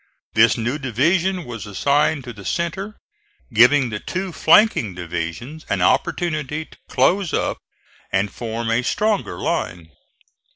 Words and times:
This 0.33 0.57
new 0.57 0.79
division 0.79 1.45
was 1.45 1.67
assigned 1.67 2.23
to 2.23 2.33
the 2.33 2.43
centre, 2.43 2.97
giving 3.53 3.91
the 3.91 3.99
two 3.99 4.31
flanking 4.31 4.95
divisions 4.95 5.63
an 5.69 5.83
opportunity 5.83 6.65
to 6.65 6.77
close 6.89 7.33
up 7.33 7.59
and 8.11 8.33
form 8.33 8.71
a 8.71 8.81
stronger 8.81 9.37
line. 9.39 9.91